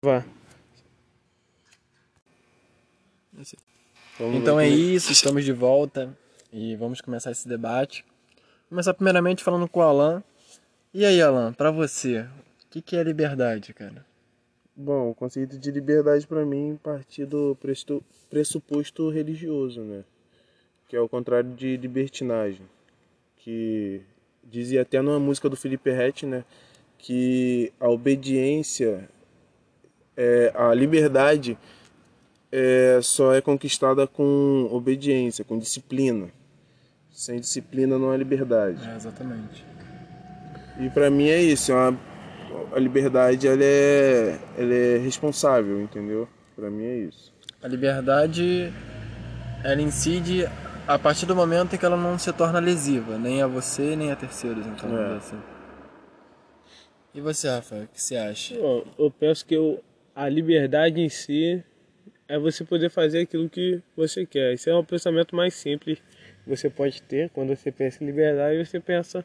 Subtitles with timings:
[0.00, 0.24] Vá.
[4.34, 6.16] Então é como isso, estamos de volta
[6.52, 8.04] e vamos começar esse debate.
[8.68, 10.22] Começar primeiramente falando com o Alan.
[10.94, 14.06] E aí, Alan, pra você, o que, que é liberdade, cara?
[14.74, 17.58] Bom, o conceito de liberdade para mim parte do
[18.30, 20.04] pressuposto religioso, né?
[20.86, 22.66] Que é o contrário de libertinagem.
[23.38, 24.00] Que
[24.44, 26.44] dizia até numa música do Felipe Rett, né?
[26.96, 29.08] Que a obediência,
[30.20, 31.56] é, a liberdade
[32.50, 36.28] é, só é conquistada com obediência, com disciplina.
[37.10, 38.80] Sem disciplina não há liberdade.
[38.88, 39.64] É, exatamente.
[40.80, 41.98] E pra mim é isso, é uma-
[42.74, 46.28] a liberdade ela é, ela é responsável, entendeu?
[46.56, 47.32] Pra mim é isso.
[47.62, 48.72] A liberdade,
[49.64, 50.48] ela incide
[50.86, 54.10] a partir do momento em que ela não se torna lesiva, nem a você, nem
[54.10, 55.16] a terceiros, então, É.
[55.16, 55.38] assim.
[57.14, 58.54] E você, Rafa, o que você acha?
[58.56, 59.82] Bom, eu penso que eu-
[60.18, 61.62] a liberdade em si
[62.26, 64.52] é você poder fazer aquilo que você quer.
[64.52, 66.00] Isso é um pensamento mais simples
[66.42, 68.58] que você pode ter quando você pensa em liberdade.
[68.66, 69.24] Você pensa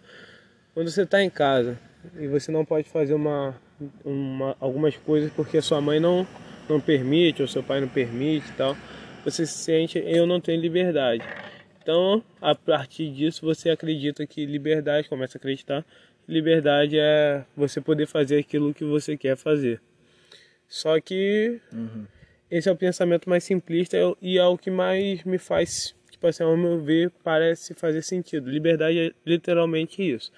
[0.71, 1.79] quando você está em casa
[2.19, 3.59] e você não pode fazer uma,
[4.05, 6.27] uma- algumas coisas porque sua mãe não,
[6.69, 8.77] não permite ou seu pai não permite e tal.
[9.25, 11.23] Você se sente, eu não tenho liberdade.
[11.81, 15.83] Então, a partir disso, você acredita que liberdade, começa a acreditar,
[16.27, 19.81] liberdade é você poder fazer aquilo que você quer fazer.
[20.73, 21.61] Só que
[22.49, 26.41] esse é o pensamento mais simplista e é o que mais me faz, tipo assim,
[26.41, 28.49] ao meu ver, parece fazer sentido.
[28.49, 30.31] Liberdade é literalmente isso.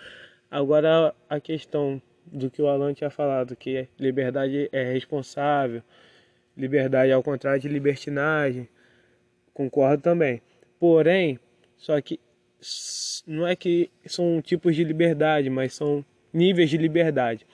[0.51, 5.81] Agora, a questão do que o Alan tinha falado, que liberdade é responsável,
[6.57, 8.67] liberdade é ao contrário de libertinagem,
[9.53, 10.41] concordo também.
[10.77, 11.39] Porém,
[11.77, 12.19] só que
[13.25, 17.47] não é que são tipos de liberdade, mas são níveis de liberdade.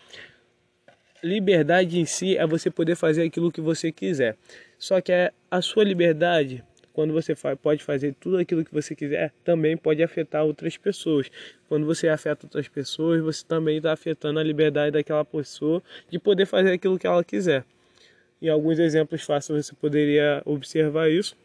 [1.23, 4.37] Liberdade em si é você poder fazer aquilo que você quiser.
[4.79, 9.31] Só que é a sua liberdade, quando você pode fazer tudo aquilo que você quiser,
[9.43, 11.29] também pode afetar outras pessoas.
[11.69, 16.45] Quando você afeta outras pessoas, você também está afetando a liberdade daquela pessoa de poder
[16.45, 17.63] fazer aquilo que ela quiser.
[18.41, 21.37] Em alguns exemplos fáceis você poderia observar isso,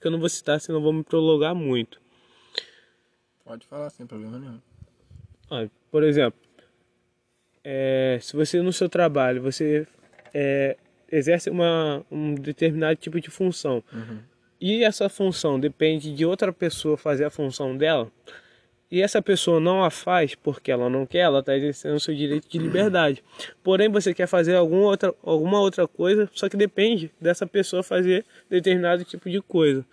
[0.00, 2.00] que eu não vou citar, senão vou me prolongar muito.
[3.44, 4.60] Pode falar sem problema nenhum.
[5.48, 6.38] Ah, por exemplo,
[7.68, 9.84] é, se você no seu trabalho você
[10.32, 10.76] é,
[11.10, 13.82] exerce uma, um determinado tipo de função
[14.60, 18.08] e essa função depende de outra pessoa fazer a função dela
[18.88, 22.14] e essa pessoa não a faz porque ela não quer, ela está exercendo o seu
[22.14, 23.22] direito de liberdade.
[23.62, 28.24] Porém, você quer fazer alguma outra, alguma outra coisa, só que depende dessa pessoa fazer
[28.48, 29.84] determinado tipo de coisa.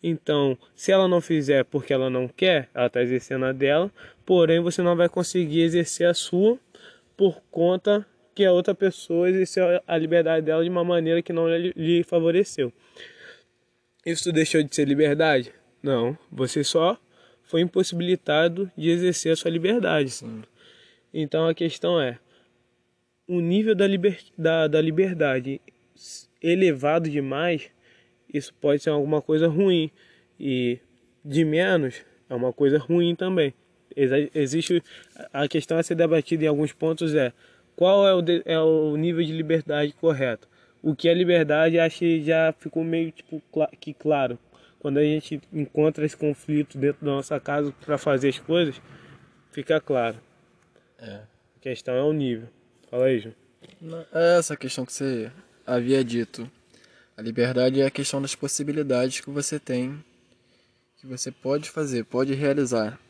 [0.00, 3.90] Então, se ela não fizer porque ela não quer, ela está exercendo a dela,
[4.24, 6.56] porém você não vai conseguir exercer a sua
[7.16, 11.48] por conta que a outra pessoa exerceu a liberdade dela de uma maneira que não
[11.48, 12.72] lhe favoreceu.
[14.04, 15.52] Isso deixou de ser liberdade?
[15.82, 16.98] Não, você só
[17.42, 20.12] foi impossibilitado de exercer a sua liberdade.
[21.14, 22.18] Então a questão é,
[23.26, 25.60] o nível da, liber, da, da liberdade
[26.42, 27.70] elevado demais,
[28.32, 29.90] isso pode ser alguma coisa ruim.
[30.38, 30.78] E
[31.24, 33.54] de menos é uma coisa ruim também.
[33.96, 34.82] Existe
[35.32, 37.32] a questão a ser debatida em alguns pontos é
[37.74, 40.46] qual é o, de- é o nível de liberdade correto.
[40.82, 43.42] O que é liberdade acho que já ficou meio tipo
[43.80, 44.38] que claro.
[44.78, 48.80] Quando a gente encontra esse conflito dentro da nossa casa para fazer as coisas,
[49.50, 50.16] fica claro.
[50.98, 51.22] É.
[51.56, 52.48] A questão é o nível.
[52.90, 54.06] Fala aí, João.
[54.12, 55.30] É essa questão que você
[55.66, 56.48] havia dito.
[57.16, 60.04] A liberdade é a questão das possibilidades que você tem,
[60.98, 63.00] que você pode fazer, pode realizar.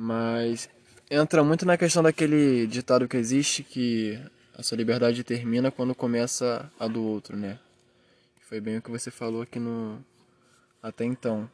[0.00, 0.70] Mas
[1.10, 4.16] entra muito na questão daquele ditado que existe que
[4.56, 7.58] a sua liberdade termina quando começa a do outro, né?
[8.42, 9.98] Foi bem o que você falou aqui no
[10.80, 11.50] até então.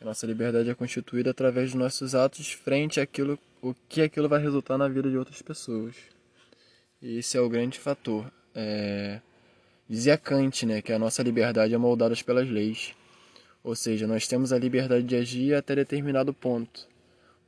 [0.00, 4.40] A nossa liberdade é constituída através dos nossos atos frente àquilo o que aquilo vai
[4.40, 5.94] resultar na vida de outras pessoas.
[7.02, 8.32] E esse é o grande fator.
[8.54, 9.20] É...
[9.86, 12.94] Dizia Kant, né, que a nossa liberdade é moldada pelas leis.
[13.62, 16.88] Ou seja, nós temos a liberdade de agir até determinado ponto.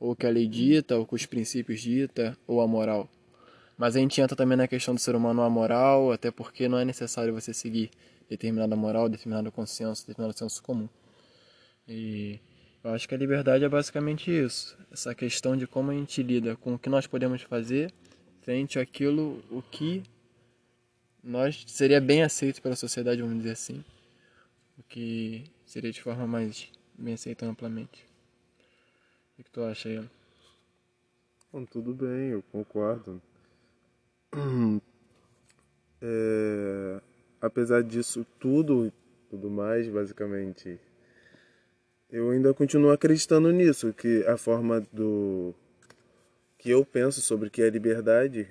[0.03, 3.09] Ou que a lei dita, ou que os princípios dita, ou a moral.
[3.77, 6.83] Mas a gente entra também na questão do ser humano amoral, até porque não é
[6.83, 7.89] necessário você seguir
[8.29, 10.89] determinada moral, determinado consenso, determinado senso comum.
[11.87, 12.37] E
[12.83, 14.77] eu acho que a liberdade é basicamente isso.
[14.91, 17.93] Essa questão de como a gente lida com o que nós podemos fazer
[18.41, 20.03] frente àquilo o que
[21.23, 23.81] nós seria bem aceito pela sociedade, vamos dizer assim.
[24.77, 26.67] O que seria de forma mais
[26.99, 28.12] bem aceita amplamente.
[29.37, 30.09] O que tu acha aí?
[31.51, 33.19] Bom, tudo bem, eu concordo.
[35.99, 37.01] é,
[37.41, 38.93] apesar disso tudo,
[39.31, 40.79] tudo mais, basicamente,
[42.11, 45.55] eu ainda continuo acreditando nisso, que a forma do
[46.59, 48.47] que eu penso sobre o que é liberdade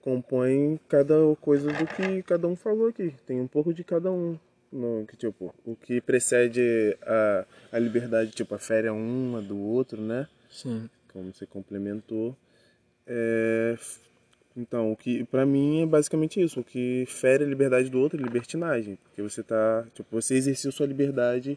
[0.00, 3.12] compõe cada coisa do que cada um falou aqui.
[3.26, 4.38] Tem um pouco de cada um.
[4.74, 10.02] No, que, tipo, o que precede a, a liberdade, tipo, a férias uma do outro,
[10.02, 10.26] né?
[10.50, 10.90] Sim.
[11.12, 12.36] Como você complementou.
[13.06, 13.76] É,
[14.56, 16.58] então, o que para mim é basicamente isso.
[16.58, 18.96] O que fere a liberdade do outro é libertinagem.
[18.96, 19.86] Porque você tá.
[19.94, 21.56] Tipo, você exerceu sua liberdade,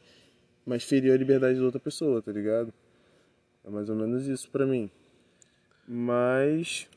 [0.64, 2.72] mas feriu a liberdade da outra pessoa, tá ligado?
[3.66, 4.92] É mais ou menos isso pra mim.
[5.88, 6.88] Mas.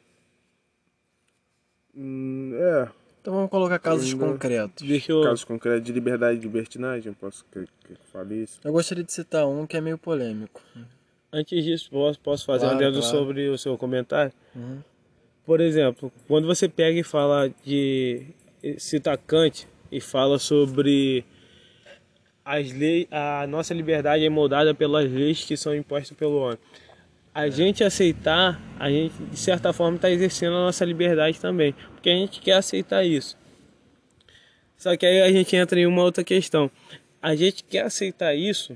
[1.96, 2.99] Hum, é.
[3.20, 5.08] Então vamos colocar casos Ainda- concretos.
[5.08, 5.22] Eu...
[5.22, 8.58] Casos concretos de liberdade e libertinagem, posso que, que eu fale isso?
[8.64, 10.60] Eu gostaria de citar um que é meio polêmico.
[11.32, 13.16] Antes disso, posso, posso fazer Claro, um adendo claro.
[13.16, 14.32] sobre o seu comentário?
[14.56, 14.78] Uhum.
[15.44, 18.22] Por exemplo, quando você pega e fala de
[18.78, 21.24] cita Kant e fala sobre
[22.44, 26.58] as leis, a nossa liberdade é moldada pelas leis que são impostas pelo homem.
[27.32, 32.08] A gente aceitar, a gente de certa forma está exercendo a nossa liberdade também, porque
[32.08, 33.36] a gente quer aceitar isso.
[34.74, 36.70] Só que aí a gente entra em uma outra questão.
[37.20, 38.74] A gente quer aceitar isso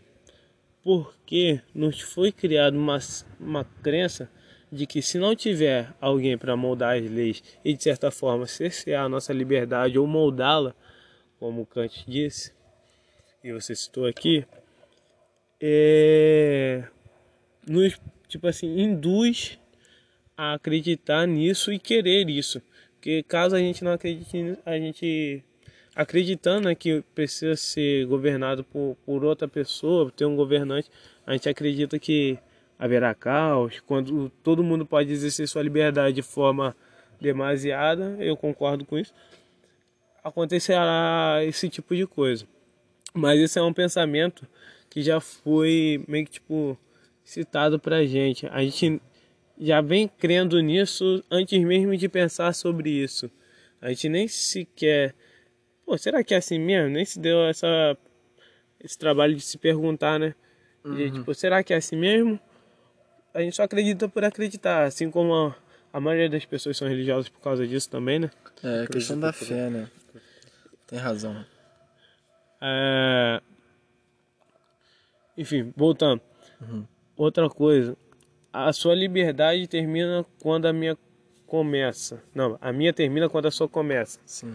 [0.82, 2.98] porque nos foi criada uma,
[3.40, 4.30] uma crença
[4.70, 9.06] de que se não tiver alguém para moldar as leis e de certa forma cercear
[9.06, 10.74] a nossa liberdade ou moldá-la,
[11.38, 12.52] como Kant disse,
[13.42, 14.44] e você citou aqui,
[15.58, 16.84] é,
[17.66, 17.98] nos
[18.28, 19.58] tipo assim induz
[20.36, 22.60] a acreditar nisso e querer isso,
[23.04, 25.44] porque caso a gente não acredite, a gente
[25.94, 30.90] acreditando né, que precisa ser governado por, por outra pessoa, ter um governante,
[31.26, 32.38] a gente acredita que
[32.78, 36.74] haverá caos, quando todo mundo pode exercer sua liberdade de forma
[37.20, 39.12] demasiada, eu concordo com isso,
[40.22, 42.46] acontecerá esse tipo de coisa.
[43.12, 44.48] Mas esse é um pensamento
[44.88, 46.78] que já foi meio que tipo
[47.22, 48.46] citado pra gente.
[48.46, 48.98] A gente
[49.58, 53.30] já vem crendo nisso antes mesmo de pensar sobre isso.
[53.80, 55.14] A gente nem sequer
[55.84, 56.90] Pô, será que é assim mesmo?
[56.90, 57.96] Nem se deu essa,
[58.80, 60.34] esse trabalho de se perguntar, né?
[60.84, 62.40] De, tipo, será que é assim mesmo?
[63.32, 65.56] A gente só acredita por acreditar, assim como a,
[65.92, 68.30] a maioria das pessoas são religiosas por causa disso também, né?
[68.62, 69.90] É, questão da fé, né?
[70.86, 71.44] Tem razão.
[72.60, 73.42] É...
[75.36, 76.22] Enfim, voltando.
[77.16, 77.96] Outra coisa,
[78.54, 80.96] a sua liberdade termina quando a minha
[81.44, 82.22] começa.
[82.32, 84.20] Não, a minha termina quando a sua começa.
[84.24, 84.54] Sim.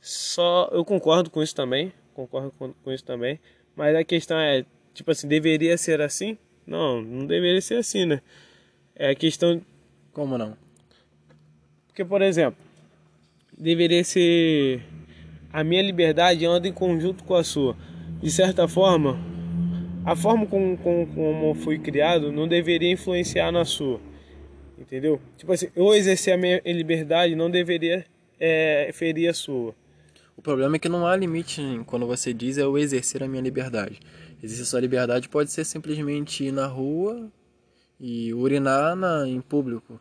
[0.00, 3.38] Só eu concordo com isso também, concordo com, com isso também,
[3.76, 6.36] mas a questão é, tipo assim, deveria ser assim?
[6.66, 8.20] Não, não deveria ser assim, né?
[8.96, 9.62] É a questão
[10.12, 10.56] Como não?
[11.86, 12.58] porque, por exemplo,
[13.56, 14.82] deveria ser
[15.52, 17.76] a minha liberdade anda em conjunto com a sua.
[18.20, 19.16] De certa forma,
[20.08, 24.00] a forma como, como, como fui criado não deveria influenciar na sua.
[24.78, 25.20] Entendeu?
[25.36, 28.06] Tipo assim, eu exercer a minha liberdade não deveria
[28.40, 29.74] é, ferir a sua.
[30.34, 33.42] O problema é que não há limite quando você diz é eu exercer a minha
[33.42, 34.00] liberdade.
[34.42, 37.30] Exercer sua liberdade pode ser simplesmente ir na rua
[38.00, 40.00] e urinar na, em público.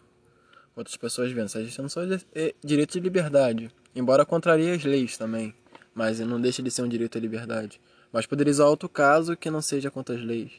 [0.73, 1.49] Outras pessoas vendo.
[1.49, 2.01] Você está exercendo só
[2.33, 3.69] é, direito de liberdade.
[3.93, 5.53] Embora contrarie as leis também.
[5.93, 7.81] Mas não deixa de ser um direito à liberdade.
[8.11, 10.51] Mas poderia usar outro caso que não seja contra as leis.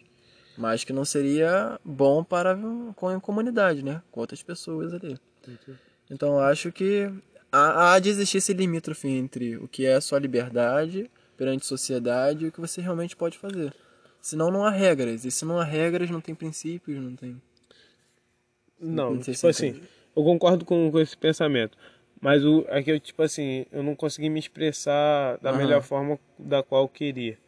[0.56, 2.58] Mas que não seria bom para
[2.96, 4.02] com a comunidade, né?
[4.10, 5.18] Com outras pessoas ali.
[6.10, 7.10] Então acho que
[7.52, 11.66] há, há de existir esse limítrofe entre o que é a sua liberdade perante a
[11.66, 13.72] sociedade e o que você realmente pode fazer.
[14.20, 15.24] Senão não há regras.
[15.24, 17.40] E se não há regras, não tem princípios, não tem.
[18.80, 19.80] Não, Não tipo se assim,
[20.14, 21.78] eu concordo com, com esse pensamento.
[22.20, 25.58] Mas o, é que eu, tipo assim, eu não consegui me expressar da Aham.
[25.58, 27.38] melhor forma da qual eu queria.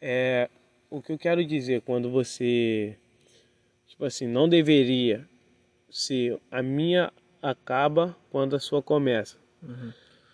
[0.00, 0.48] É,
[0.88, 2.96] o que eu quero dizer quando você,
[3.86, 5.28] tipo assim, não deveria
[5.88, 7.12] ser a minha
[7.42, 9.36] acaba quando a sua começa.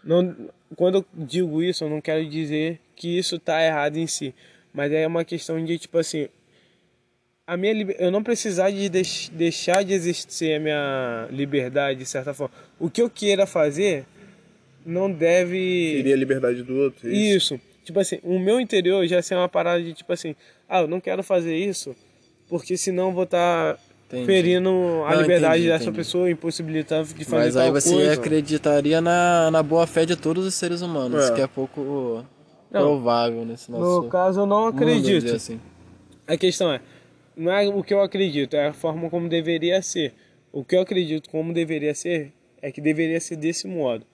[0.02, 4.34] Não, quando eu digo isso, eu não quero dizer que isso tá errado em si,
[4.72, 6.28] mas é uma questão de tipo assim,
[7.46, 12.34] a minha eu não precisar de deix- deixar de exercer a minha liberdade de certa
[12.34, 12.52] forma.
[12.78, 14.04] O que eu queira fazer
[14.84, 17.08] não deve Seria a liberdade do outro?
[17.08, 17.60] é isso.
[17.84, 20.34] Tipo assim, o meu interior já ser uma parada de tipo assim,
[20.68, 21.94] ah, eu não quero fazer isso
[22.48, 24.26] porque senão eu vou estar Entendi.
[24.26, 24.70] ferindo
[25.06, 25.96] a Não, liberdade entendi, dessa entendi.
[25.98, 28.12] pessoa, impossibilitando de fazer Mas aí você coisa.
[28.14, 31.24] acreditaria na, na boa fé de todos os seres humanos, É.
[31.26, 32.24] isso que é pouco
[32.72, 32.80] Não.
[32.80, 35.22] provável nesse nosso No caso, eu não mundo, acredito.
[35.24, 35.60] dizer assim.
[36.26, 36.80] A questão é,
[37.36, 40.14] não é o que eu acredito, é a forma como deveria ser.
[40.50, 44.06] O que eu acredito como deveria ser é que deveria ser desse modo.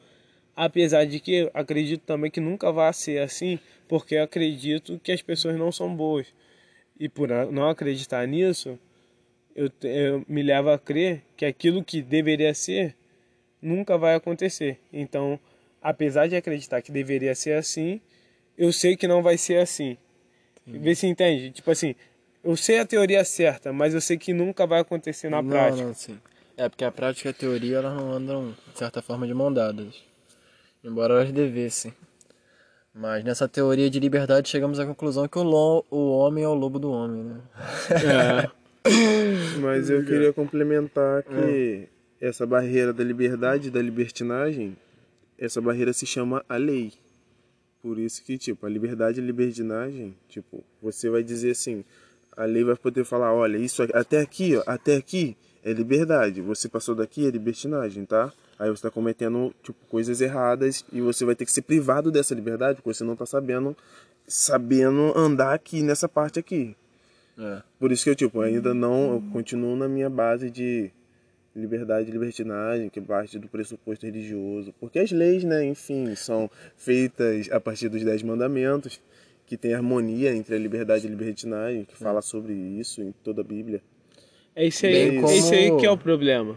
[0.54, 5.56] Apesar de que acredito também que nunca vai ser assim, porque acredito que as pessoas
[5.56, 6.26] não são boas.
[6.98, 8.78] E por não acreditar nisso,
[9.54, 12.94] eu, eu me levo a crer que aquilo que deveria ser
[13.60, 14.78] nunca vai acontecer.
[14.92, 15.38] Então,
[15.80, 18.00] apesar de acreditar que deveria ser assim,
[18.58, 19.96] eu sei que não vai ser assim.
[20.64, 20.78] Sim.
[20.78, 21.50] Vê se entende.
[21.50, 21.94] Tipo assim,
[22.44, 25.84] eu sei a teoria certa, mas eu sei que nunca vai acontecer na não, prática.
[25.84, 26.18] Não, sim.
[26.56, 29.52] É porque a prática e a teoria elas não andam, de certa forma, de mão
[29.52, 30.02] dadas.
[30.84, 31.94] Embora elas devessem.
[32.94, 36.54] Mas nessa teoria de liberdade chegamos à conclusão que o, lo, o homem é o
[36.54, 37.40] lobo do homem, né?
[37.90, 38.62] É.
[39.61, 41.88] Mas eu queria complementar que
[42.20, 42.26] é.
[42.26, 44.76] essa barreira da liberdade, da libertinagem,
[45.38, 46.92] essa barreira se chama a lei.
[47.80, 51.84] Por isso que, tipo, a liberdade e a libertinagem, tipo, você vai dizer assim,
[52.36, 56.40] a lei vai poder falar, olha, isso até aqui, ó, até aqui é liberdade.
[56.40, 58.32] Você passou daqui é libertinagem, tá?
[58.58, 62.34] Aí você está cometendo tipo coisas erradas e você vai ter que ser privado dessa
[62.34, 63.76] liberdade porque você não está sabendo
[64.26, 66.76] sabendo andar aqui nessa parte aqui.
[67.38, 67.62] É.
[67.78, 70.90] Por isso que eu, tipo, ainda não, eu continuo na minha base de
[71.54, 74.72] liberdade e libertinagem, que parte do pressuposto religioso.
[74.80, 79.00] Porque as leis, né, enfim, são feitas a partir dos Dez Mandamentos,
[79.52, 83.42] que tem harmonia entre a liberdade e a libertinagem, que fala sobre isso em toda
[83.42, 83.82] a Bíblia.
[84.56, 85.30] É isso aí, como...
[85.30, 86.56] esse aí que é o problema.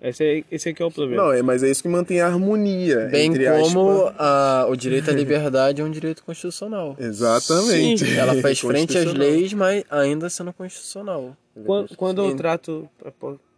[0.00, 1.24] Esse, é, esse aqui é o problema.
[1.24, 3.08] Não, é, mas é isso que mantém a harmonia.
[3.10, 6.94] Bem como a, o direito à liberdade é um direito constitucional.
[7.00, 8.04] Exatamente.
[8.04, 8.16] Sim.
[8.16, 11.36] Ela faz frente às leis, mas ainda sendo constitucional.
[11.64, 12.88] Quando, quando eu trato.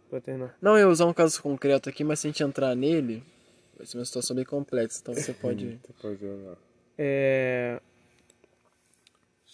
[0.09, 0.55] Pra terminar.
[0.59, 3.21] Não, eu ia usar um caso concreto aqui, mas se a gente entrar nele,
[3.77, 5.79] vai ser uma situação bem complexa, então você pode.
[6.97, 7.79] é...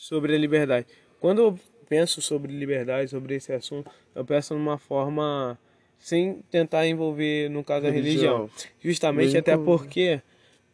[0.06, 0.86] Sobre a liberdade.
[1.20, 1.60] Quando eu
[1.90, 5.58] penso sobre liberdade, sobre esse assunto, eu penso numa forma
[5.98, 8.48] sem tentar envolver, no caso, a religião.
[8.80, 10.22] Justamente Bem até porque,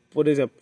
[0.10, 0.54] por exemplo,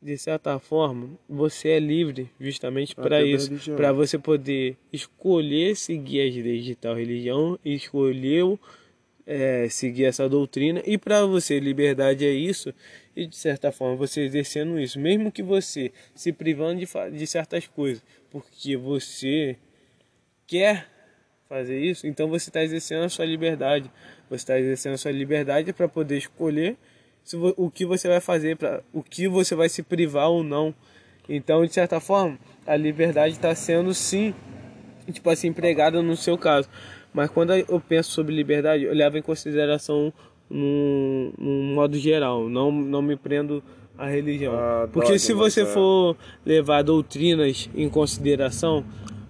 [0.00, 6.36] de certa forma, você é livre justamente para isso, para você poder escolher seguir as
[6.36, 8.44] leis de tal religião, escolher
[9.26, 12.72] é, seguir essa doutrina e para você liberdade é isso
[13.16, 16.86] e de certa forma você exercendo isso, mesmo que você se privando de,
[17.18, 19.56] de certas coisas, porque você
[20.46, 20.86] quer
[21.48, 23.90] fazer isso, então você está exercendo a sua liberdade.
[24.28, 26.76] Você está exercendo a sua liberdade para poder escolher
[27.22, 30.74] se, o que você vai fazer, para o que você vai se privar ou não.
[31.28, 34.34] Então, de certa forma, a liberdade está sendo sim,
[35.12, 36.68] tipo assim, empregada no seu caso.
[37.12, 40.12] Mas quando eu penso sobre liberdade, eu levo em consideração
[40.48, 42.48] num, num modo geral.
[42.48, 43.62] Não, não me prendo
[43.98, 44.54] à religião.
[44.54, 45.66] Ah, Porque se você é.
[45.66, 48.84] for levar doutrinas em consideração,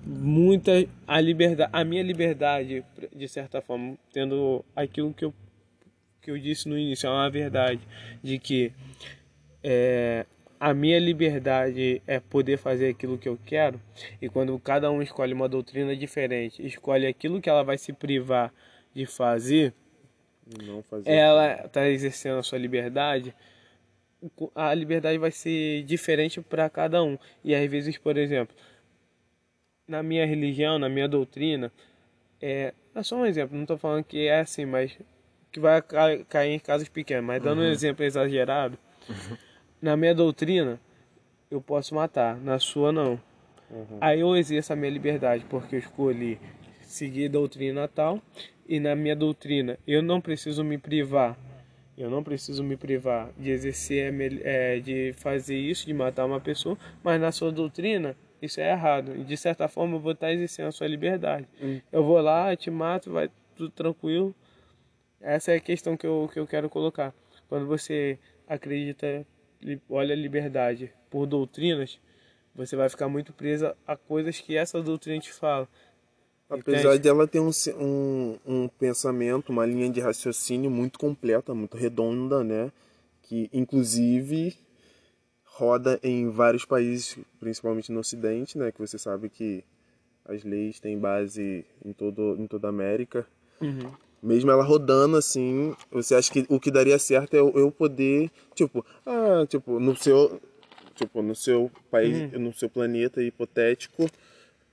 [0.04, 5.34] muita a liberdade, a minha liberdade, de certa forma, tendo aquilo que eu
[6.22, 7.80] que eu disse no início, é uma verdade
[8.20, 8.72] de que
[9.62, 10.26] é,
[10.58, 13.80] a minha liberdade é poder fazer aquilo que eu quero,
[14.20, 18.52] e quando cada um escolhe uma doutrina diferente, escolhe aquilo que ela vai se privar
[18.92, 19.72] de fazer,
[20.88, 23.34] fazer ela está exercendo a sua liberdade,
[24.54, 27.18] a liberdade vai ser diferente para cada um.
[27.44, 28.54] E às vezes, por exemplo,
[29.86, 31.72] na minha religião, na minha doutrina,
[32.40, 34.96] é, é só um exemplo, não estou falando que é assim, mas
[35.52, 35.80] que vai
[36.28, 37.68] cair em casos pequenos, mas dando uhum.
[37.68, 39.36] um exemplo exagerado, uhum.
[39.80, 40.80] na minha doutrina
[41.50, 43.20] eu posso matar, na sua não.
[43.70, 43.98] Uhum.
[44.00, 46.38] Aí eu exerço a minha liberdade, porque eu escolhi
[46.82, 48.20] seguir a doutrina tal,
[48.68, 51.38] e na minha doutrina eu não preciso me privar,
[51.96, 56.76] eu não preciso me privar de exercer, é, de fazer isso, de matar uma pessoa,
[57.02, 59.16] mas na sua doutrina isso é errado.
[59.16, 61.46] E de certa forma eu vou estar exercendo a sua liberdade.
[61.62, 61.80] Hum.
[61.90, 64.34] Eu vou lá, te mato, vai tudo tranquilo.
[65.20, 67.14] Essa é a questão que eu, que eu quero colocar.
[67.48, 69.26] Quando você acredita,
[69.88, 71.98] olha a liberdade por doutrinas,
[72.54, 75.68] você vai ficar muito presa a coisas que essa doutrina te fala.
[76.48, 76.98] Apesar Entende?
[77.00, 82.70] dela ter um, um, um pensamento, uma linha de raciocínio muito completa, muito redonda, né?
[83.22, 84.56] Que inclusive
[85.44, 88.70] roda em vários países, principalmente no Ocidente, né?
[88.70, 89.64] Que você sabe que
[90.24, 93.26] as leis têm base em, todo, em toda a América.
[93.60, 93.90] Uhum.
[94.22, 98.84] Mesmo ela rodando assim, você acha que o que daria certo é eu poder, tipo,
[99.04, 100.40] ah, tipo, no seu,
[100.94, 102.40] tipo, no seu país, uhum.
[102.40, 104.08] no seu planeta hipotético,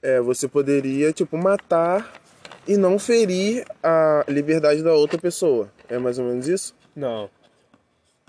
[0.03, 2.21] é, você poderia, tipo, matar
[2.67, 5.71] e não ferir a liberdade da outra pessoa.
[5.89, 6.75] É mais ou menos isso?
[6.93, 7.29] Não.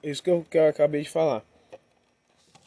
[0.02, 1.44] Isso que eu, que eu acabei de falar.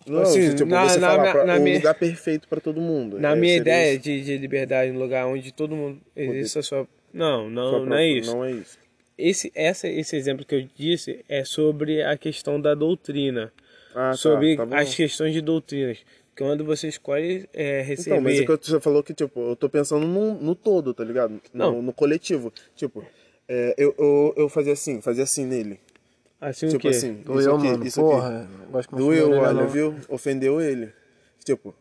[0.06, 2.80] Não, assim, tipo, na, você na, falar na, na um minha, lugar perfeito para todo
[2.80, 3.20] mundo.
[3.20, 6.88] Na é, minha ideia de, de liberdade, um lugar onde todo mundo existe a sua...
[7.14, 8.36] Não, não, sua não é isso.
[8.36, 8.78] Não é isso.
[9.18, 13.52] esse, essa, esse exemplo que eu disse é sobre a questão da doutrina.
[13.94, 14.76] Ah, tá, sobre tá bom.
[14.76, 15.98] as questões de doutrinas.
[16.38, 18.12] Quando você escolhe é, receber.
[18.12, 21.04] Então, mas é que você falou que, tipo, eu tô pensando no, no todo, tá
[21.04, 21.32] ligado?
[21.32, 21.82] No, Não.
[21.82, 22.54] no coletivo.
[22.76, 23.04] Tipo,
[23.48, 25.80] é, eu, eu, eu fazia assim, fazia assim nele.
[26.40, 26.90] assim o tipo quê?
[26.90, 27.86] assim, isso Doeu, aqui, mano.
[27.86, 28.10] isso aqui.
[28.10, 29.68] Porra, muito Doeu, olha, não.
[29.68, 29.96] viu?
[30.10, 30.94] Ofendeu ele.
[31.44, 31.74] Tipo,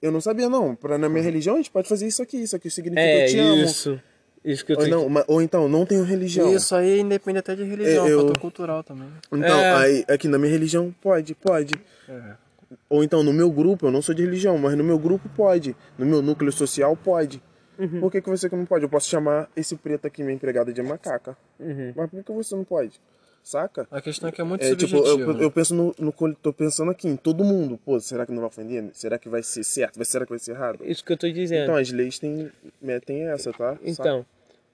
[0.00, 0.74] eu não sabia não.
[0.76, 2.36] Pra, na minha religião a gente pode fazer isso aqui.
[2.42, 3.62] Isso aqui significa É, eu te amo.
[3.64, 4.00] isso.
[4.44, 6.54] Isso que eu Ou, tô não, mas- ou então, não tenho religião.
[6.54, 9.08] Isso aí independe até de religião, É, eu- fator cultural também.
[9.32, 9.74] Então, É.
[9.76, 11.72] aí, aqui na minha religião, pode, pode.
[12.06, 12.43] É.
[12.88, 15.74] Ou então, no meu grupo, eu não sou de religião, mas no meu grupo pode.
[15.98, 17.42] No meu núcleo social, pode.
[17.78, 18.00] Uhum.
[18.00, 18.84] Por que, que você que não pode?
[18.84, 21.36] Eu posso chamar esse preto aqui, minha empregada, de macaca.
[21.58, 21.92] Uhum.
[21.96, 23.00] Mas por que você não pode?
[23.42, 23.86] Saca?
[23.90, 25.32] A questão é que é muito É, tipo, subjetivo.
[25.32, 26.12] eu, eu penso no, no.
[26.36, 27.78] Tô pensando aqui em todo mundo.
[27.84, 28.88] Pô, será que não vai ofender?
[28.94, 29.96] Será que vai ser certo?
[29.96, 30.78] Vai- Será que vai ser errado?
[30.82, 31.64] Isso que eu tô dizendo.
[31.64, 32.50] Então, as leis têm,
[32.80, 33.76] metem essa, tá?
[33.84, 34.24] Então,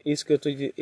[0.05, 0.73] isso que eu tô dizendo.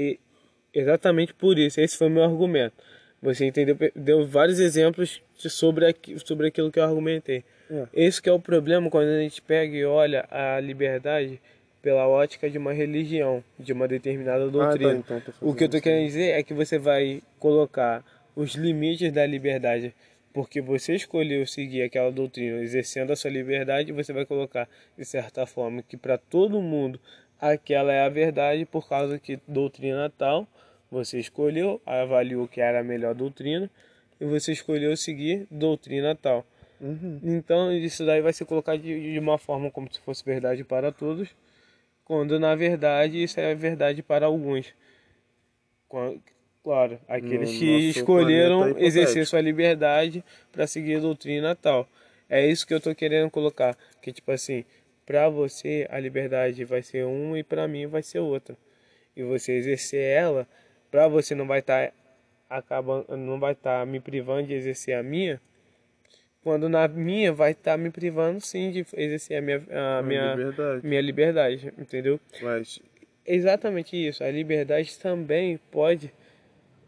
[0.75, 2.75] Exatamente por isso, esse foi o meu argumento.
[3.21, 3.77] Você entendeu?
[3.95, 7.45] Deu vários exemplos sobre, aqui, sobre aquilo que eu argumentei.
[7.71, 7.87] É.
[7.93, 11.41] Esse que é o problema quando a gente pega e olha a liberdade
[11.83, 14.95] pela ótica de uma religião, de uma determinada doutrina.
[14.95, 15.85] então tô fazendo o que eu tô isso.
[15.85, 19.95] querendo dizer é que você vai colocar os limites da liberdade
[20.33, 25.47] porque você escolheu seguir aquela doutrina, exercendo a sua liberdade, você vai colocar de certa
[25.47, 27.01] forma que para todo mundo
[27.41, 30.47] aquela é a verdade por causa que doutrina tal
[30.91, 33.71] você escolheu, avaliou que era a melhor doutrina
[34.21, 36.45] e você escolheu seguir doutrina tal.
[36.81, 37.21] Uhum.
[37.23, 40.93] Então isso daí vai ser colocado de, de uma forma como se fosse verdade para
[40.93, 41.29] todos,
[42.05, 44.73] quando na verdade isso é verdade para alguns.
[46.63, 51.89] Claro, aqueles No que escolheram exercer sua liberdade para seguir a doutrina tal.
[52.29, 54.65] É isso que eu tô querendo colocar, que tipo assim,
[55.07, 58.55] para você a liberdade vai ser uma e para mim vai ser outra.
[59.17, 60.47] E você exercer ela,
[60.91, 61.93] para você não vai estar
[62.49, 65.41] acabando, não vai estar me privando de exercer a minha,
[66.43, 69.63] quando na minha vai estar me privando sim de exercer a minha
[69.99, 70.87] a minha liberdade.
[70.87, 72.21] minha liberdade, entendeu?
[72.41, 72.81] Mas,
[73.29, 74.25] Exatamente isso.
[74.25, 76.11] A liberdade também pode.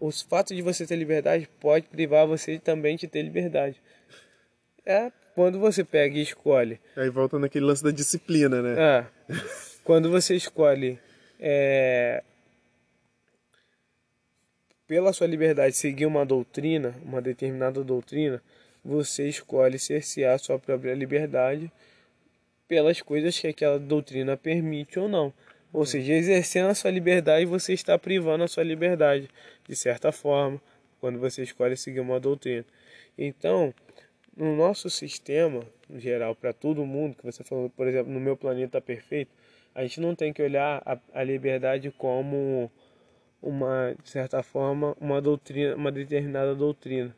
[0.00, 3.76] O fato de você ter liberdade pode privar você também de ter liberdade.
[4.86, 6.80] É quando você pega e escolhe.
[6.96, 8.76] aí volta naquele lance da disciplina, né?
[8.78, 9.06] Ah,
[9.84, 10.98] quando você escolhe
[11.38, 12.24] é,
[14.90, 18.42] pela sua liberdade seguir uma doutrina, uma determinada doutrina,
[18.84, 21.70] você escolhe cercear a sua própria liberdade
[22.66, 25.32] pelas coisas que aquela doutrina permite ou não.
[25.72, 29.30] Ou seja, exercendo a sua liberdade, você está privando a sua liberdade,
[29.68, 30.60] de certa forma,
[31.00, 32.64] quando você escolhe seguir uma doutrina.
[33.16, 33.72] Então,
[34.36, 38.36] no nosso sistema, no geral, para todo mundo, que você falou, por exemplo, no meu
[38.36, 39.30] planeta perfeito,
[39.72, 42.68] a gente não tem que olhar a, a liberdade como
[43.42, 47.14] uma, de certa forma, uma doutrina, uma determinada doutrina.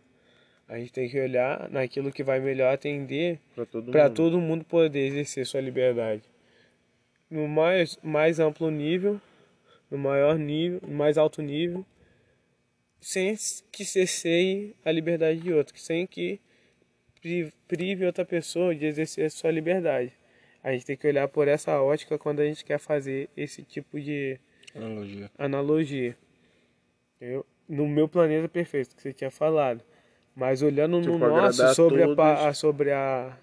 [0.69, 4.15] A gente tem que olhar naquilo que vai melhor atender Pra todo para mundo.
[4.17, 6.23] todo mundo poder exercer sua liberdade.
[7.31, 9.21] No mais, mais amplo nível,
[9.91, 11.85] no maior nível, no mais alto nível,
[13.01, 13.37] sem
[13.71, 16.41] que cesseie a liberdade de outro, sem que
[17.21, 20.13] pri- prive outra pessoa de exercer a sua liberdade.
[20.63, 24.01] A gente tem que olhar por essa ótica quando a gente quer fazer esse tipo
[24.01, 24.39] de
[24.75, 25.31] Analogia.
[25.39, 26.17] analogia.
[27.17, 27.47] Entendeu?
[27.69, 29.83] No meu planeta perfeito, que você tinha falado.
[30.35, 32.19] Mas olhando no Tipo, nosso, agradar sobre a, todos.
[32.25, 33.39] a- sobre a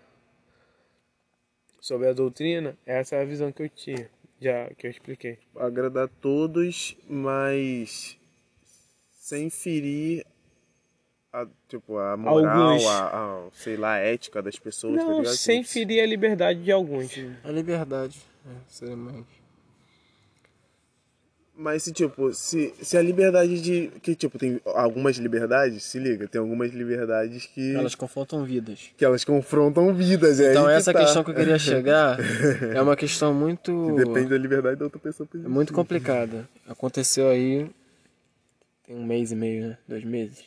[1.80, 5.40] sobre a doutrina, essa é a visão que eu tinha, já que eu expliquei.
[5.56, 8.18] Agradar todos, mas
[9.12, 10.26] sem ferir
[11.32, 12.86] a, tipo, a moral, Alguns.
[12.86, 15.36] a, a, sei lá, a ética das pessoas, tá Não, ligado?
[15.36, 17.16] sem Tipo, ferir a liberdade de alguns.
[17.44, 18.20] A liberdade.
[18.46, 19.39] É, seriamente.
[21.62, 23.88] Mas se, tipo, se, se a liberdade de.
[24.02, 27.76] Que, tipo, tem algumas liberdades, se liga, tem algumas liberdades que.
[27.76, 28.92] Elas confrontam vidas.
[28.96, 31.00] que elas confrontam vidas, é Então aí que essa tá.
[31.02, 32.18] questão que eu queria chegar
[32.74, 35.28] é uma questão muito Depende da liberdade da outra pessoa.
[35.36, 36.48] é muito complicada.
[36.66, 37.70] Aconteceu aí
[38.88, 39.78] tem um mês e meio, né?
[39.86, 40.46] Dois meses.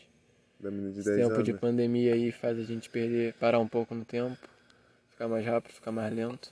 [0.58, 1.44] Da de Esse 10 tempo anos.
[1.44, 4.36] de pandemia aí faz a gente perder, parar um pouco no tempo,
[5.10, 6.50] ficar mais rápido, ficar mais lento.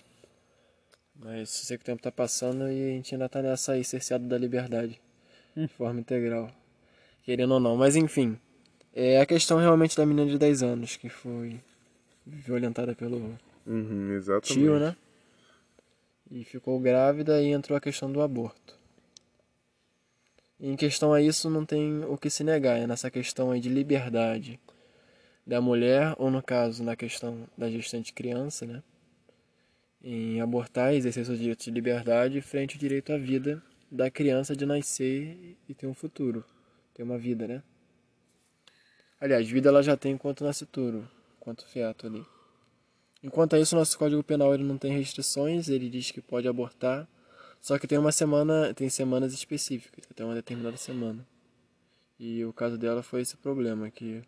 [1.23, 3.85] Mas eu sei que o tempo tá passando e a gente ainda tá nessa aí,
[3.85, 5.01] cerceado da liberdade.
[5.55, 6.51] De forma integral.
[7.23, 7.77] Querendo ou não.
[7.77, 8.39] Mas enfim.
[8.95, 11.61] É a questão realmente da menina de 10 anos que foi
[12.27, 14.97] violentada pelo Uhum, tio, né?
[16.31, 18.79] E ficou grávida e entrou a questão do aborto.
[20.59, 23.61] E em questão a isso não tem o que se negar, é nessa questão aí
[23.61, 24.59] de liberdade
[25.47, 28.83] da mulher, ou no caso, na questão da gestante criança, né?
[30.03, 34.57] Em abortar e exercer seus direitos de liberdade frente ao direito à vida da criança
[34.57, 36.45] de nascer e ter um futuro.
[36.95, 37.63] Tem uma vida, né?
[39.21, 41.09] Aliás, vida ela já tem enquanto nascituro,
[41.39, 42.25] enquanto feto ali.
[43.23, 47.07] Enquanto isso, nosso Código Penal ele não tem restrições, ele diz que pode abortar,
[47.61, 51.27] só que tem uma semana, tem semanas específicas, até uma determinada semana.
[52.19, 54.23] E o caso dela foi esse problema, que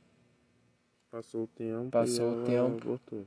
[1.13, 1.91] Passou o tempo.
[1.91, 2.85] Passou e o tempo.
[2.85, 3.27] Abortou.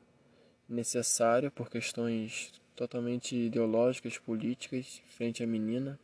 [0.68, 6.00] Necessária por questões totalmente ideológicas, políticas, frente à menina.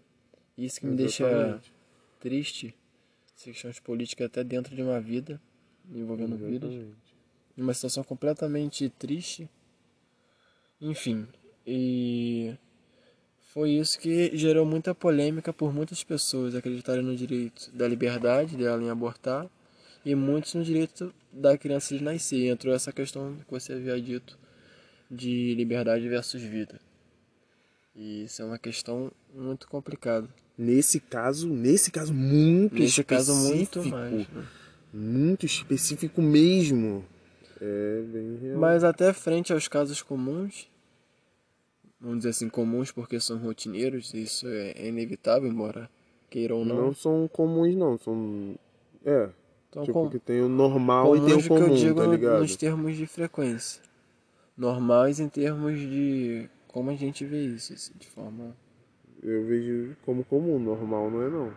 [0.57, 1.73] Isso que me deixa Exatamente.
[2.19, 2.75] triste,
[3.35, 5.41] essas questões políticas até dentro de uma vida,
[5.93, 6.71] envolvendo vidas.
[6.71, 7.11] Exatamente.
[7.57, 9.49] uma situação completamente triste.
[10.79, 11.27] Enfim,
[11.65, 12.55] e
[13.53, 18.81] foi isso que gerou muita polêmica por muitas pessoas acreditarem no direito da liberdade dela
[18.81, 19.47] em abortar
[20.05, 22.39] e muitos no direito da criança de nascer.
[22.39, 24.39] E entrou essa questão que você havia dito
[25.11, 26.79] de liberdade versus vida.
[27.93, 30.29] E isso é uma questão muito complicada.
[30.57, 34.27] Nesse caso, nesse caso muito Nesse caso, muito específico, mais.
[34.29, 34.47] né?
[34.93, 37.05] Muito específico mesmo.
[37.59, 38.59] É bem real.
[38.59, 40.69] Mas até frente aos casos comuns,
[41.99, 45.89] vamos dizer assim, comuns porque são rotineiros, isso é inevitável, embora
[46.29, 46.75] queiram ou não.
[46.75, 46.93] não.
[46.93, 48.55] são comuns não, são
[49.05, 49.29] é,
[49.69, 52.07] Então, tipo com, que tem o normal e tem o que eu comum, digo tá
[52.07, 52.39] ligado?
[52.39, 53.81] nos termos de frequência.
[54.61, 58.55] Normais em termos de como a gente vê isso, assim, de forma...
[59.23, 61.55] Eu vejo como comum, normal não é não.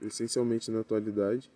[0.00, 1.48] Essencialmente na atualidade,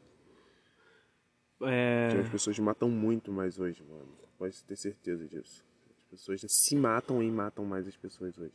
[1.62, 4.06] É, as pessoas matam muito mais hoje, mano.
[4.38, 5.64] Pode ter certeza disso.
[5.98, 8.52] As pessoas se matam e matam mais as pessoas hoje.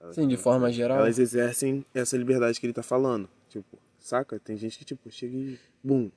[0.00, 0.98] Elas- Sim, de forma geral.
[0.98, 3.28] Elas exercem essa liberdade que ele tá falando.
[3.48, 4.40] Tipo, saca?
[4.40, 5.58] Tem gente que, tipo, chega e.
[5.82, 6.10] Bum.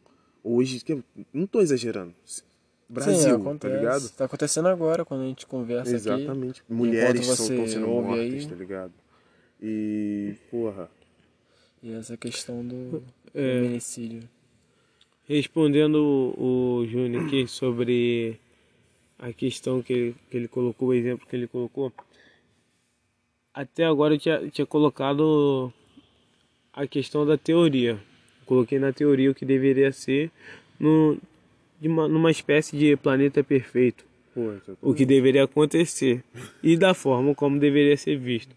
[0.44, 0.84] Hoje,
[1.32, 2.16] não tô exagerando.
[2.90, 3.76] Brasil, Sim, tá acontece.
[3.76, 4.10] ligado?
[4.12, 5.96] Tá acontecendo agora, quando a gente conversa aqui.
[5.96, 6.64] Exatamente.
[6.70, 8.94] Mulheres Enquanto são, você estão sendo ouve mortas, aí- tá ligado?
[9.62, 10.90] E, porra.
[11.84, 13.62] E essa questão do É.
[13.62, 14.22] feminicídio.
[15.28, 15.96] respondendo
[16.38, 18.40] o, o Júnior aqui sobre
[19.20, 21.92] a questão que ele, que ele colocou, o exemplo que ele colocou.
[23.54, 25.74] Até agora eu tinha, tinha colocado
[26.72, 28.00] a questão da teoria.
[28.46, 30.32] Coloquei na teoria o que deveria ser
[30.80, 31.18] no,
[31.82, 34.06] uma, numa espécie de planeta perfeito.
[34.82, 36.24] O que deveria acontecer
[36.62, 38.56] e da forma como deveria ser visto.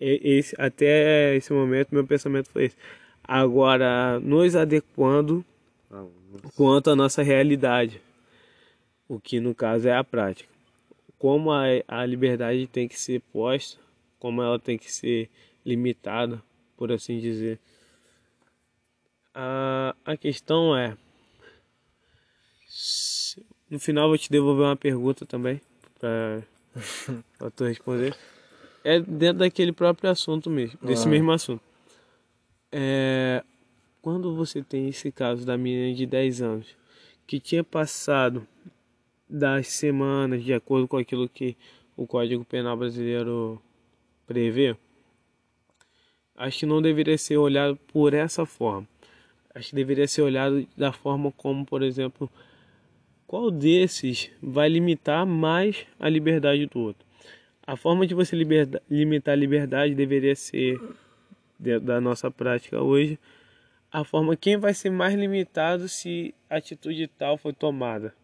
[0.00, 2.76] Esse, até esse momento, meu pensamento foi esse.
[3.22, 5.44] Agora, nos adequando
[5.90, 6.04] Ah,
[6.56, 8.02] quanto à nossa realidade,
[9.08, 10.48] o que no caso é a prática.
[11.18, 13.80] Como a, a liberdade tem que ser posta,
[14.18, 15.30] como ela tem que ser
[15.64, 16.42] limitada,
[16.76, 17.60] por assim dizer.
[19.32, 20.96] A, a questão é.
[23.70, 25.60] No final, vou te devolver uma pergunta também,
[25.98, 26.42] para
[27.54, 28.16] tu responder.
[28.82, 31.10] É dentro daquele próprio assunto mesmo, desse Ah.
[31.10, 31.62] mesmo assunto.
[32.70, 33.42] É,
[34.02, 36.66] quando você tem esse caso da menina de 10 anos
[37.26, 38.46] que tinha passado
[39.28, 41.56] das semanas de acordo com aquilo que
[41.96, 43.62] o Código Penal brasileiro
[44.26, 44.76] prevê,
[46.36, 48.86] acho que não deveria ser olhado por essa forma.
[49.54, 52.28] Acho que deveria ser olhado da forma como, por exemplo,
[53.26, 57.06] qual desses vai limitar mais a liberdade do outro.
[57.66, 60.78] A forma de você liberda- limitar a liberdade deveria ser
[61.58, 63.18] da nossa prática hoje,
[63.90, 68.14] a forma quem vai ser mais limitado se atitude tal for tomada.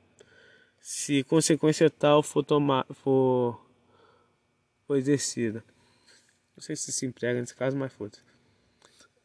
[0.81, 3.65] Se consequência tal for tomar for,
[4.87, 5.63] for exercida.
[6.57, 8.21] Não sei se se emprega nesse caso, mas foda-se.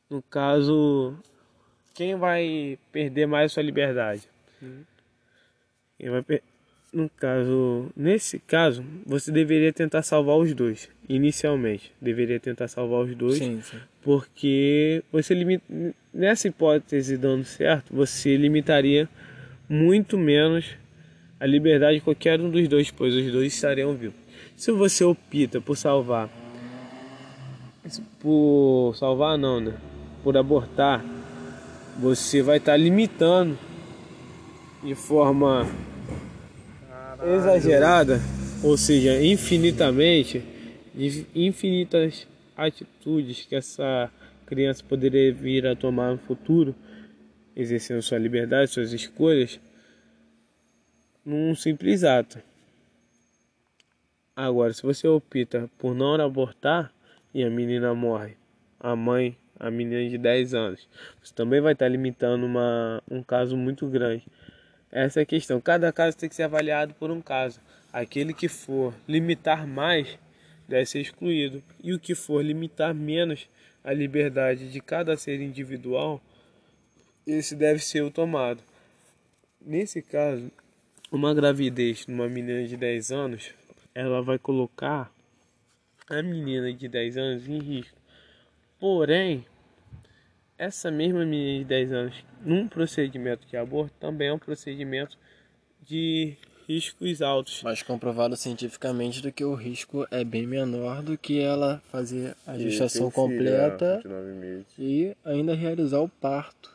[0.10, 1.18] No caso,
[1.94, 4.30] quem vai perder mais sua liberdade?
[4.60, 4.86] Quem
[6.00, 6.42] vai
[6.96, 10.90] no caso, nesse caso, você deveria tentar salvar os dois.
[11.10, 13.78] Inicialmente, deveria tentar salvar os dois Sim, sim.
[14.02, 15.66] porque você limita
[16.14, 19.10] nessa hipótese dando certo, você limitaria
[19.68, 20.78] muito menos
[21.38, 24.16] a liberdade de qualquer um dos dois, pois os dois estariam vivos.
[24.56, 26.30] Se você opta por salvar,
[28.22, 29.74] por salvar não, né?
[30.24, 31.04] Por abortar,
[32.00, 33.60] você vai estar limitando
[34.84, 35.68] de forma
[37.24, 38.20] exagerada,
[38.64, 40.44] ou seja, infinitamente,
[41.34, 44.12] infinitas atitudes que essa
[44.46, 46.76] criança poderia vir a tomar no futuro,
[47.56, 49.60] exercendo sua liberdade, suas escolhas,
[51.26, 52.40] num simples ato.
[54.36, 56.92] Agora, se você opta por não abortar
[57.34, 58.36] e a menina morre,
[58.80, 60.88] a mãe, a menina de 10 anos,
[61.24, 64.26] você também vai estar limitando uma, um caso muito grande.
[64.96, 65.60] Essa é a questão.
[65.60, 67.60] Cada caso tem que ser avaliado por um caso.
[67.92, 70.18] Aquele que for limitar mais
[70.70, 71.62] deve ser excluído.
[71.84, 73.50] E o que for limitar menos
[73.84, 76.22] a liberdade de cada ser individual,
[77.28, 78.64] esse deve ser o tomado.
[79.60, 80.50] Nesse caso,
[81.12, 83.52] uma gravidez numa menina de 10 anos,
[83.94, 85.12] ela vai colocar
[86.10, 88.00] a menina de 10 anos em risco.
[88.80, 89.46] Porém,
[90.58, 95.18] essa mesma menina de 10 anos, num procedimento de aborto, também é um procedimento
[95.82, 96.36] de
[96.68, 97.62] riscos altos.
[97.64, 102.58] Mas comprovado cientificamente do que o risco é bem menor do que ela fazer a
[102.58, 104.02] gestação completa
[104.78, 106.74] e ainda realizar o parto.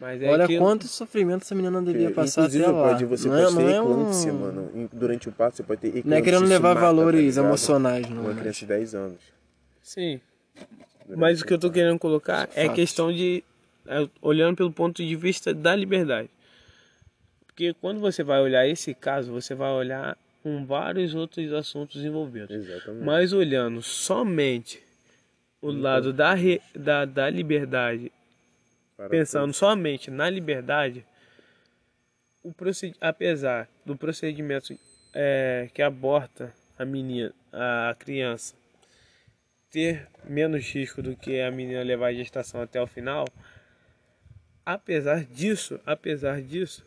[0.00, 0.62] É Olha aquilo...
[0.62, 2.88] quanto sofrimento essa menina não devia passar Inclusive, até lá.
[2.88, 4.38] pode, você não pode é, ter não é eclâmpsia, um...
[4.38, 4.90] mano.
[4.92, 6.10] Durante o parto você pode ter eclâmpsia.
[6.10, 8.22] Não é querendo levar mata, valores tá emocionais, não.
[8.22, 9.20] Uma mas- criança de 10 anos.
[9.80, 10.20] Sim.
[11.08, 12.74] Mas o que eu tô querendo colocar é Fatos.
[12.76, 13.42] questão de.
[13.86, 16.30] é, olhando pelo ponto de vista da liberdade.
[17.46, 22.50] Porque quando você vai olhar esse caso, você vai olhar com vários outros assuntos envolvidos.
[22.50, 23.04] Exatamente.
[23.04, 24.82] Mas olhando somente
[25.62, 28.12] o lado da, re- da, da liberdade,
[28.96, 31.04] Para pensando somente na liberdade,
[32.42, 32.94] o proced...
[33.00, 34.76] apesar do procedimento
[35.14, 38.54] é, que aborta a menina, a criança,
[39.74, 43.24] ter menos risco do que a menina levar a gestação até o final,
[44.64, 46.86] apesar disso, apesar disso,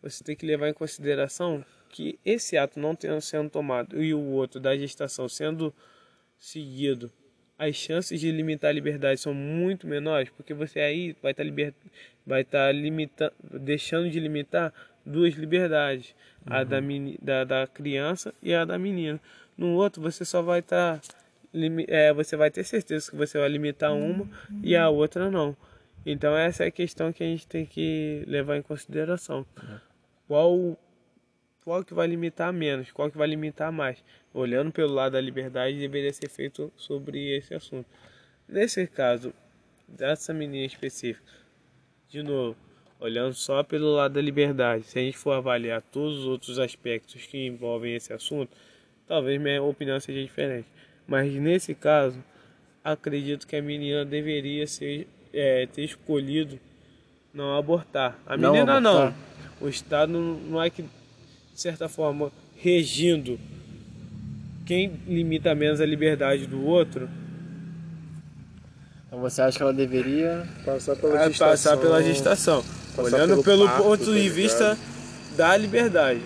[0.00, 4.20] você tem que levar em consideração que esse ato não tendo sendo tomado e o
[4.30, 5.74] outro da gestação sendo
[6.38, 7.12] seguido,
[7.58, 11.74] as chances de limitar a liberdade são muito menores, porque você aí vai estar liber...
[12.26, 14.72] vai estar limitando, deixando de limitar
[15.04, 16.14] duas liberdades,
[16.46, 17.18] a da, meni...
[17.20, 19.20] da, da criança e a da menina.
[19.54, 21.21] No outro você só vai estar limi-
[21.88, 24.28] é, você vai ter certeza que você vai limitar uma
[24.62, 25.56] e a outra não.
[26.04, 29.46] Então essa é a questão que a gente tem que levar em consideração.
[30.26, 30.78] Qual
[31.64, 34.02] qual que vai limitar menos, qual que vai limitar mais.
[34.34, 37.86] Olhando pelo lado da liberdade, deveria ser feito sobre esse assunto.
[38.48, 39.32] Nesse caso,
[39.86, 41.30] dessa menina específica,
[42.08, 42.56] de novo,
[42.98, 47.26] olhando só pelo lado da liberdade, se a gente for avaliar todos os outros aspectos
[47.26, 48.56] que envolvem esse assunto,
[49.06, 50.66] talvez minha opinião seja diferente.
[51.06, 52.18] Mas nesse caso,
[52.82, 56.58] acredito que a menina deveria ser, é, ter escolhido
[57.32, 58.18] não abortar.
[58.26, 59.14] A Não menina não.
[59.60, 60.88] O Estado não não é que, de
[61.54, 63.38] certa forma, regindo
[64.66, 67.08] quem limita menos a liberdade do outro,
[69.06, 70.46] Então você acha que ela deveria.
[70.64, 71.48] Passar pela é gestação.
[71.48, 72.64] passar pela gestação.
[72.96, 74.78] passar Olhando pelo pelo parto, ponto tá de vista
[75.36, 76.22] da liberdade.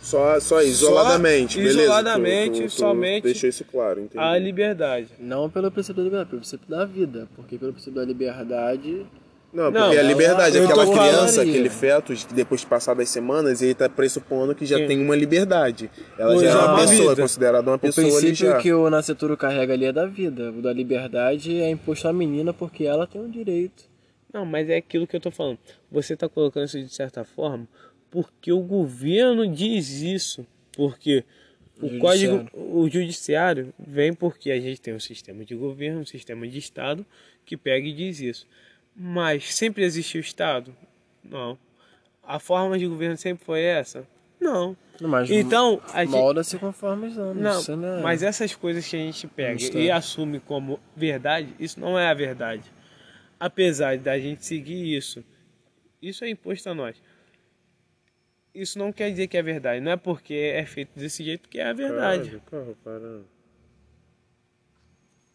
[0.00, 1.82] Só, só isoladamente, Só beleza?
[1.82, 4.26] isoladamente, Tu- tu- tu somente Deixou isso claro, entendeu?
[4.26, 5.08] A liberdade.
[5.18, 7.28] Não pelo princípio da liberdade, pelo princípio da vida.
[7.36, 9.06] Porque pelo princípio da liberdade.
[9.52, 13.08] Não, Não, porque a ela- liberdade, eu aquela criança, aquele feto, depois de passar das
[13.08, 14.86] semanas, ele tá pressupondo que já Sim.
[14.86, 15.90] tem uma liberdade.
[16.16, 17.22] Ela Pois já é é, uma uma pessoa, vida.
[17.22, 18.58] considerada uma O pessoa ali princípio já.
[18.58, 20.50] que o nascituro carrega ali é da vida.
[20.50, 23.84] O da liberdade é imposto à menina porque ela tem o direito.
[24.32, 25.58] Não, mas é aquilo que eu tô falando.
[25.90, 27.66] Você tá colocando isso de certa forma
[28.10, 30.46] porque o governo diz isso.
[30.72, 31.24] Porque
[31.80, 32.00] o Judiciário.
[32.50, 36.58] código, o judiciário vem porque a gente tem um sistema de governo, um sistema de
[36.58, 37.04] Estado
[37.44, 38.46] que pega e diz isso.
[38.94, 40.74] Mas sempre existiu Estado?
[41.24, 41.58] Não.
[42.22, 44.06] A forma de governo sempre foi essa?
[44.38, 44.76] Não.
[45.00, 47.42] Mas Então, a gente, molda-se conforme os anos.
[47.42, 51.48] não, isso não é- mas essas coisas que a gente pega e assume como verdade,
[51.58, 52.64] isso não é a verdade.
[53.38, 55.24] Apesar da gente seguir isso,
[56.02, 56.96] isso é imposto a nós.
[58.54, 59.80] Isso não quer dizer que é verdade.
[59.80, 62.30] Não é porque é feito desse jeito que é a verdade.
[62.30, 63.26] Caralho, carro parando.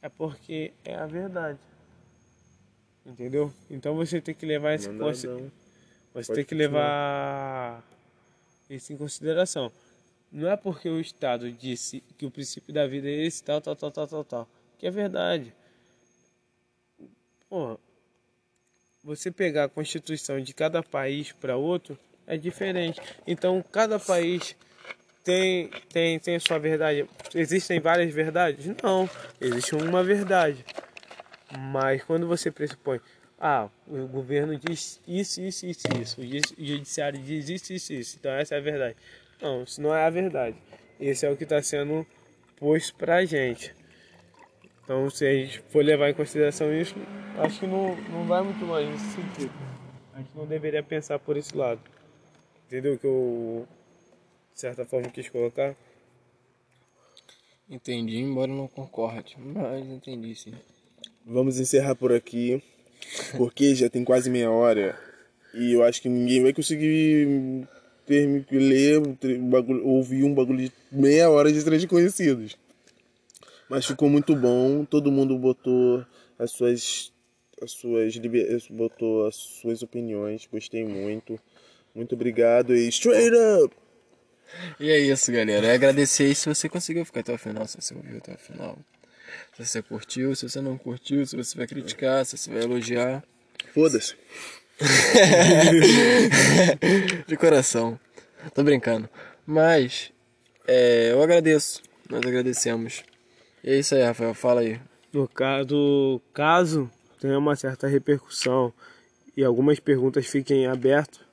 [0.02, 1.58] É porque é a verdade.
[3.06, 3.54] Entendeu?
[3.70, 5.52] Então você tem que levar consi- Mandadão.
[6.14, 7.84] Você Pode tem que levar
[8.70, 9.72] isso em consideração.
[10.32, 13.76] Não é porque o Estado disse que o princípio da vida é esse, tal, tal,
[13.76, 14.50] tal, tal, tal, tal.
[14.78, 15.54] Que é verdade.
[17.50, 17.78] Porra,
[19.04, 21.98] você pegar a Constituição de cada país para outro
[22.28, 23.02] é diferente.
[23.26, 24.56] Então, cada país
[25.24, 27.08] tem, tem, tem a sua verdade.
[27.34, 28.66] Existem várias verdades?
[28.84, 29.10] Não,
[29.40, 30.64] existe uma verdade.
[31.58, 33.00] Mas quando você pressupõe,
[33.40, 38.18] ah, o governo diz isso, isso, isso, isso, o judi- judiciário diz isso, isso, isso,
[38.20, 38.96] então essa é a verdade.
[39.42, 40.56] Não, isso não é a verdade.
[41.00, 42.06] Esse é o que está sendo
[42.58, 43.76] posto pra gente.
[44.84, 46.96] Então, se a gente for levar em consideração isso,
[47.40, 49.52] acho que não, não vai muito longe nesse sentido.
[50.14, 51.82] A gente não deveria pensar por esse lado.
[52.68, 53.68] Entendeu o que eu,
[54.54, 55.76] de certa forma, quis colocar?
[57.70, 59.36] Entendi, embora eu não concorde.
[59.40, 60.54] Mas entendi sim.
[61.26, 62.62] Vamos encerrar por aqui,
[63.38, 64.98] porque já tem quase meia hora
[65.54, 67.68] e eu acho que ninguém vai conseguir
[68.06, 72.56] ter, ler, tre- bagulho- ouvir um bagulho de meia hora de três conhecidos.
[73.68, 76.06] Mas ficou muito bom, todo mundo botou
[76.38, 77.12] as suas
[77.62, 78.18] as suas
[78.70, 81.40] botou as suas opiniões, gostei muito.
[81.96, 83.76] Muito obrigado e straight up.
[84.80, 85.68] E é isso, galera.
[85.68, 88.38] É agradecer aí se você conseguiu ficar até o final, se você ouviu até o
[88.38, 88.78] final.
[89.56, 93.24] Se você curtiu, se você não curtiu, se você vai criticar, se você vai elogiar.
[93.74, 94.16] Foda-se.
[97.28, 97.98] De coração.
[98.54, 99.10] Tô brincando.
[99.46, 100.12] Mas,
[100.68, 101.82] é, eu agradeço.
[102.10, 103.04] Nós agradecemos.
[103.64, 104.34] E é isso aí, Rafael.
[104.34, 104.80] Fala aí.
[105.14, 108.74] No caso, caso tenha uma certa repercussão
[109.36, 111.25] e algumas perguntas fiquem abertas,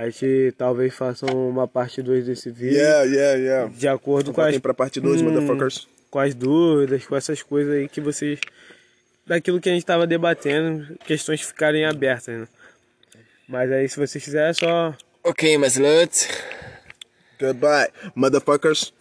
[0.00, 2.78] a gente talvez faça uma parte 2 desse vídeo.
[2.78, 3.72] Yeah, yeah, yeah.
[3.74, 5.86] De acordo com as, pra parte 2, Hum, motherfuckers.
[6.10, 8.40] com as dúvidas, com essas coisas aí que vocês.
[9.26, 12.48] Daquilo que a gente estava debatendo, questões ficarem abertas, né?
[13.46, 16.28] Mas aí se vocês quiserem é só Ok, mas let's
[17.38, 18.94] Goodbye, motherfuckers.